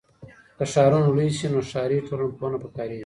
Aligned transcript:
که 0.57 0.65
ښارونه 0.71 1.09
لوی 1.15 1.29
سي 1.37 1.45
نو 1.53 1.59
ښاري 1.71 1.97
ټولنپوهنه 2.07 2.57
پکاریږي. 2.63 2.99